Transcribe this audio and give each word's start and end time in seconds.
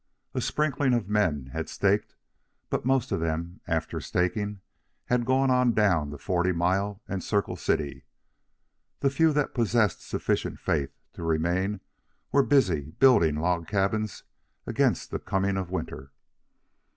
A 0.33 0.41
sprinkling 0.41 0.95
of 0.95 1.07
men 1.11 1.51
had 1.53 1.69
staked; 1.69 2.15
but 2.71 2.85
most 2.85 3.11
of 3.11 3.19
them, 3.19 3.61
after 3.67 3.99
staking, 4.01 4.59
had 5.05 5.27
gone 5.27 5.51
on 5.51 5.73
down 5.73 6.09
to 6.09 6.17
Forty 6.17 6.51
Mile 6.51 6.99
and 7.07 7.23
Circle 7.23 7.55
City. 7.55 8.05
The 9.01 9.11
few 9.11 9.31
that 9.33 9.53
possessed 9.53 10.01
sufficient 10.01 10.57
faith 10.57 10.91
to 11.13 11.21
remain 11.21 11.81
were 12.31 12.41
busy 12.41 12.89
building 12.97 13.35
log 13.35 13.67
cabins 13.67 14.23
against 14.65 15.11
the 15.11 15.19
coming 15.19 15.55
of 15.55 15.69
winter. 15.69 16.11